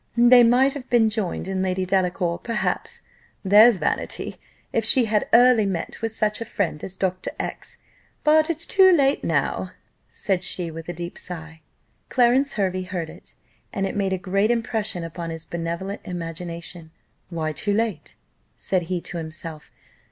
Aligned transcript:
They 0.17 0.41
might 0.43 0.73
have 0.73 0.89
been 0.89 1.11
joined 1.11 1.47
in 1.47 1.61
Lady 1.61 1.85
Delacour, 1.85 2.39
perhaps 2.39 3.03
there's 3.43 3.77
vanity! 3.77 4.39
if 4.73 4.83
she 4.83 5.05
had 5.05 5.29
early 5.31 5.67
met 5.67 6.01
with 6.01 6.11
such 6.11 6.41
a 6.41 6.45
friend 6.45 6.83
as 6.83 6.95
Dr. 6.95 7.29
X; 7.39 7.77
but 8.23 8.49
it's 8.49 8.65
too 8.65 8.91
late 8.91 9.23
now," 9.23 9.73
said 10.09 10.41
she, 10.43 10.71
with 10.71 10.89
a 10.89 10.91
deep 10.93 11.19
sigh. 11.19 11.61
Clarence 12.09 12.53
Hervey 12.53 12.81
heard 12.81 13.11
it, 13.11 13.35
and 13.71 13.85
it 13.85 13.95
made 13.95 14.11
a 14.11 14.17
great 14.17 14.49
impression 14.49 15.03
upon 15.03 15.29
his 15.29 15.45
benevolent 15.45 16.01
imagination. 16.03 16.89
"Why 17.29 17.51
too 17.51 17.75
late?" 17.75 18.15
said 18.57 18.81
he 18.89 19.01
to 19.01 19.17
himself. 19.17 19.69